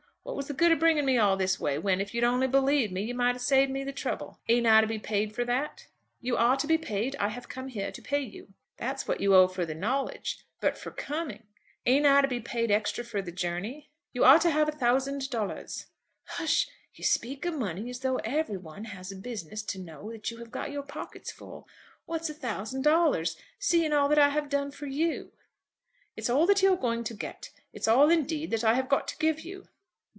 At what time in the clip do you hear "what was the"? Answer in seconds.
0.23-0.53